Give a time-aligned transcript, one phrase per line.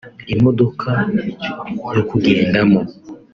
[0.33, 0.89] imodoka
[1.95, 2.79] yo kugendamo